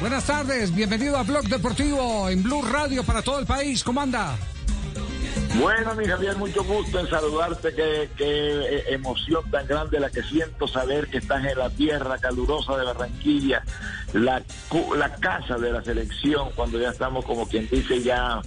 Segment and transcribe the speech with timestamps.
[0.00, 4.36] Buenas tardes, bienvenido a Blog Deportivo en Blue Radio para todo el país, ¿cómo anda?
[5.60, 7.74] Bueno, mi Javier, mucho gusto en saludarte.
[7.74, 12.76] Qué, qué emoción tan grande la que siento saber que estás en la tierra calurosa
[12.76, 13.64] de Barranquilla,
[14.12, 14.42] la,
[14.96, 18.40] la casa de la selección, cuando ya estamos, como quien dice, ya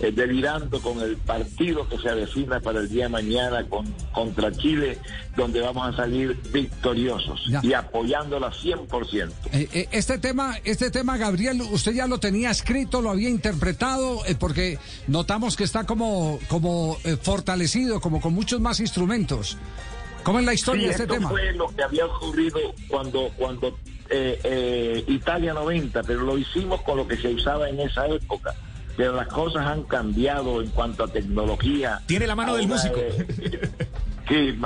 [0.00, 4.50] eh, delirando con el partido que se avecina para el día de mañana con, contra
[4.50, 4.98] Chile,
[5.36, 9.30] donde vamos a salir victoriosos y apoyándola 100%.
[9.52, 14.20] Eh, eh, este tema, este tema, Gabriel, usted ya lo tenía escrito, lo había interpretado,
[14.40, 19.56] porque notamos que está como, como fortalecido, como con muchos más instrumentos.
[20.24, 21.28] ¿Cómo es la historia de este esto tema?
[21.28, 23.78] fue lo que había ocurrido cuando, cuando
[25.06, 28.54] Italia 90, pero lo hicimos con lo que se usaba en esa época
[28.96, 32.00] pero las cosas han cambiado en cuanto a tecnología.
[32.06, 33.00] Tiene la mano del músico.
[34.28, 34.58] sí,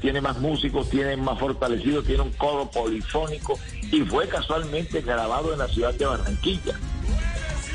[0.00, 3.58] tiene más músicos, tiene más fortalecido, tiene un coro polifónico
[3.90, 6.78] y fue casualmente grabado en la ciudad de Barranquilla.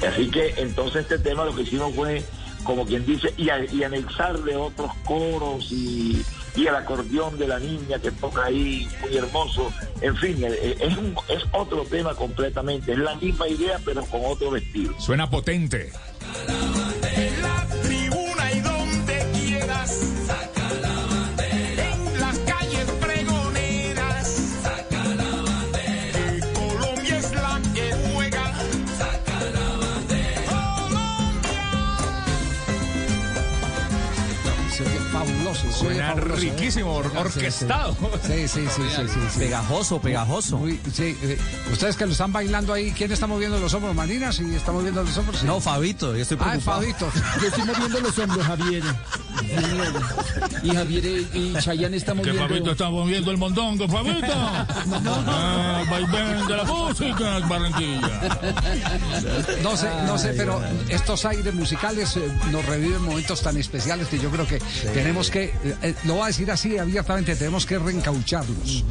[0.08, 2.24] Así que entonces este tema lo que hicimos fue,
[2.64, 6.24] como quien dice, y, y anexarle otros coros y
[6.56, 9.72] y el acordeón de la niña que toca ahí, muy hermoso.
[10.02, 12.92] En fin, eh, eh, es, un, es otro tema completamente.
[12.92, 14.94] Es la misma idea, pero con otro vestido.
[15.00, 15.92] Suena potente.
[35.72, 37.96] Suena riquísimo, orquestado.
[38.26, 40.62] Sí, sí, sí, sí, Pegajoso, pegajoso.
[40.94, 41.38] sí, eh,
[41.72, 43.96] ustedes que lo están bailando ahí, ¿quién está moviendo los hombros?
[43.96, 44.40] ¿Marinas?
[44.40, 45.44] ¿Y está moviendo los hombros?
[45.44, 46.82] No, Fabito, yo estoy Ah, preocupado.
[46.82, 47.12] Fabito.
[47.42, 48.84] Yo estoy moviendo los hombros, Javier.
[50.64, 52.42] Y Javier eh, y Chayanne está Que moviendo.
[52.48, 54.28] Fabito está moviendo el mondongo, Fabito.
[54.34, 58.22] Ah, vaivén de la música, Barranquilla.
[59.64, 64.20] No sé, no sé, pero estos aires musicales eh, nos reviven momentos tan especiales que
[64.20, 64.60] yo creo que
[64.94, 68.84] tenemos que, eh, eh, lo voy a decir así abiertamente, tenemos que reencaucharlos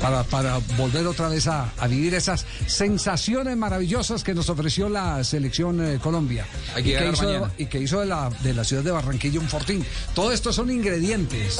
[0.00, 5.22] para, para volver otra vez a, a vivir esas sensaciones maravillosas que nos ofreció la
[5.24, 8.82] selección eh, Colombia y, que hizo, de- y que hizo de la, de la ciudad
[8.82, 9.84] de Barranquilla un fortín.
[10.14, 11.58] Todo esto son ingredientes.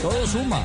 [0.00, 0.62] Todo suma.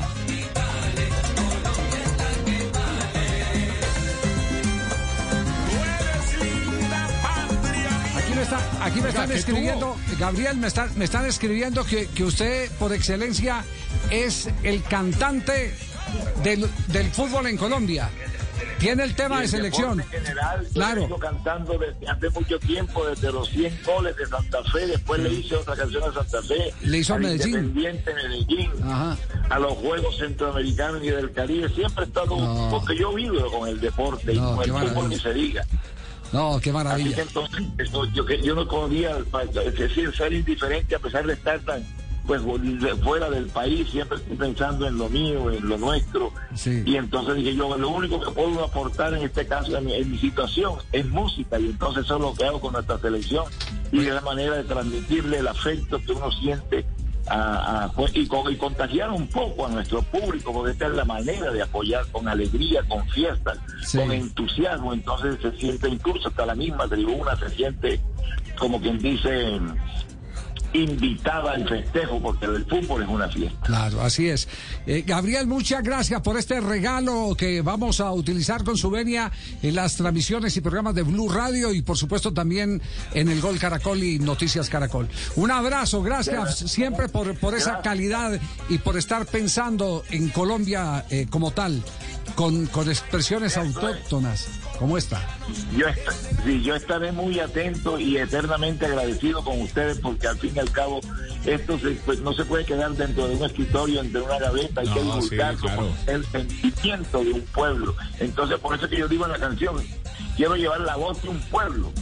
[8.16, 12.06] Aquí me, está, aquí me están ¿qué escribiendo, Gabriel, me, está- me están escribiendo que,
[12.08, 13.64] que usted, por excelencia,
[14.10, 15.74] es el cantante
[16.42, 18.10] del, del fútbol en Colombia.
[18.78, 19.98] Tiene el tema de el selección.
[20.04, 21.00] general, Claro.
[21.02, 25.32] vengo cantando desde hace mucho tiempo, desde los 100 goles de Santa Fe, después le
[25.32, 27.48] hice otra canción a Santa Fe, Le hizo a Medellín.
[27.56, 29.16] Independiente Medellín, Ajá.
[29.50, 32.68] a los Juegos Centroamericanos y del Caribe, siempre he estado, No.
[32.70, 35.08] porque yo vivo con el deporte y con el fútbol maravilla.
[35.08, 35.64] ni se diga.
[36.32, 37.22] No, qué Así que maravilla.
[37.22, 37.62] entonces,
[38.44, 41.82] yo, no podía, es decir, ser indiferente a pesar de estar tan
[42.28, 46.30] pues de- fuera del país, siempre estoy pensando en lo mío, en lo nuestro.
[46.54, 46.82] Sí.
[46.84, 50.10] Y entonces dije yo, lo único que puedo aportar en este caso, en mi, en
[50.12, 51.58] mi situación, es música.
[51.58, 53.46] Y entonces eso es lo que hago con nuestra selección.
[53.90, 56.84] Y es la manera de transmitirle el afecto que uno siente
[57.30, 60.92] a- a- pues, y, con- y contagiar un poco a nuestro público, porque esta es
[60.92, 63.54] la manera de apoyar con alegría, con fiesta,
[63.86, 63.96] Sí.
[63.98, 64.92] con entusiasmo.
[64.92, 68.00] Entonces se siente incluso hasta la misma tribuna, se siente
[68.58, 69.58] como quien dice
[70.72, 73.58] invitada al festejo, porque el fútbol es una fiesta.
[73.62, 74.48] Claro, así es.
[74.86, 79.30] Eh, Gabriel, muchas gracias por este regalo que vamos a utilizar con su venia
[79.62, 82.80] en las transmisiones y programas de Blue Radio y por supuesto también
[83.14, 85.08] en el Gol Caracol y Noticias Caracol.
[85.36, 91.26] Un abrazo, gracias siempre por, por esa calidad y por estar pensando en Colombia eh,
[91.28, 91.82] como tal,
[92.34, 95.20] con, con expresiones autóctonas como esta.
[95.76, 96.08] Yo, est-
[96.44, 100.70] sí, yo estaré muy atento y eternamente agradecido con ustedes porque al fin y al
[100.70, 101.00] cabo
[101.44, 104.88] esto se- pues, no se puede quedar dentro de un escritorio, entre una gaveta, hay
[104.88, 105.58] que No, sí, claro.
[105.76, 107.94] con el sentimiento de un pueblo.
[108.20, 109.76] Entonces por eso es que yo digo en la canción,
[110.36, 111.92] quiero llevar la voz de un pueblo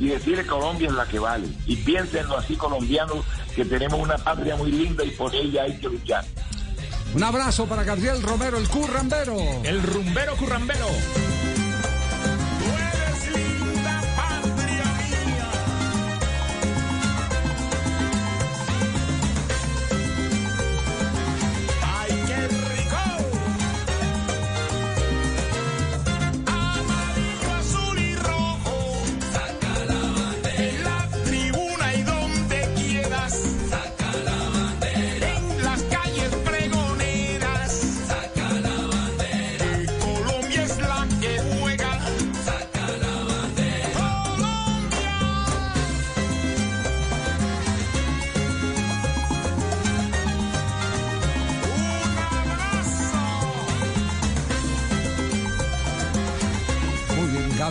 [0.00, 1.46] y decirle Colombia es la que vale.
[1.66, 3.24] Y piénsenlo así colombianos,
[3.54, 6.24] que tenemos una patria muy linda y por ella hay que luchar.
[7.14, 9.36] Un abrazo para Gabriel Romero, el currambero.
[9.62, 10.86] El rumbero currambero.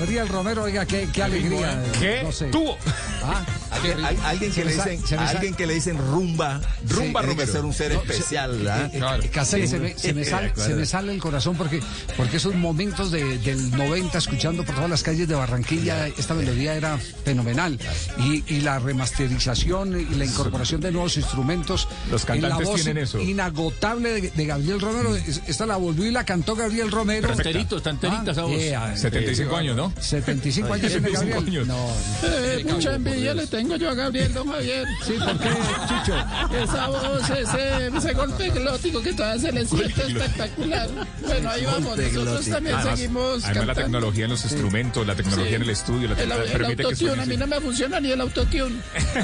[0.03, 1.81] Gabriel Romero, oiga, qué, qué alegría.
[1.97, 2.47] ¿Qué No sé.
[2.47, 2.77] tuvo?
[3.23, 3.45] Ah,
[3.91, 7.27] hay- alguien que le dicen, se me sa- alguien que le dicen rumba, rumba que
[7.27, 7.51] Romero.
[7.51, 8.91] ser un ser especial, ¿verdad?
[8.93, 11.81] Eh, eh, Casey, se, me, se me sale, se me sale el corazón porque,
[12.17, 16.75] porque esos momentos de- del 90 escuchando por todas las calles de Barranquilla, esta melodía
[16.75, 17.77] era fenomenal.
[18.19, 21.87] Y, y la remasterización y la incorporación de nuevos instrumentos.
[22.11, 23.19] Los en la cantantes voz tienen eso.
[23.19, 25.15] Inagotable de, de Gabriel Romero.
[25.15, 27.31] Es- Esta la volvió y la cantó Gabriel Romero.
[27.31, 28.51] Enteritos, está enterita esa voz.
[28.59, 28.95] yeah.
[28.95, 29.93] 75 años, ¿no?
[29.99, 31.63] 75 años tiene 75 Gabriel.
[31.63, 31.67] años.
[31.67, 31.87] No,
[32.23, 34.85] Eh, mucha envidia le tengo yo a Gabriel, don Javier.
[35.05, 35.49] sí, ¿por qué,
[35.87, 36.15] Chicho?
[36.63, 40.89] Esa voz, ese, ese golpe glótico que todavía se le siente espectacular.
[41.25, 45.49] Bueno, ahí vamos, nosotros también Además, seguimos además la tecnología en los instrumentos, la tecnología
[45.49, 45.55] Sí.
[45.55, 47.61] en el estudio, la El, tecnología el permite que autotune, a suene mí no me
[47.61, 48.75] funciona ni el autotune.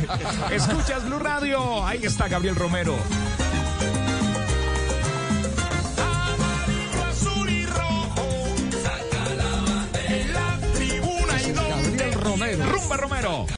[0.51, 2.95] Escuchas Blue Radio, ahí está Gabriel Romero.
[5.97, 8.55] Amarillo, azul y rojo.
[10.07, 12.65] En la tribuna y donde Gabriel Romero.
[12.65, 13.45] Rumba Romero.